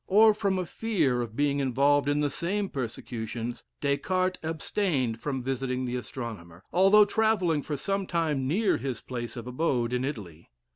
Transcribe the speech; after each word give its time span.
or 0.07 0.33
from 0.33 0.57
a 0.57 0.65
fear 0.65 1.21
of 1.21 1.35
being 1.35 1.59
involved 1.59 2.09
in 2.09 2.21
the 2.21 2.29
same 2.31 2.67
persecutions, 2.67 3.63
Des 3.81 3.97
Cartes 3.97 4.39
abstained 4.41 5.19
from 5.21 5.43
visiting 5.43 5.85
the 5.85 5.95
astronomer, 5.95 6.63
although 6.73 7.05
travelling 7.05 7.61
for 7.61 7.77
some 7.77 8.07
time 8.07 8.47
near 8.47 8.77
his 8.77 8.99
place 8.99 9.37
of 9.37 9.45
abode 9.45 9.93
in 9.93 10.03
Italy. 10.03 10.49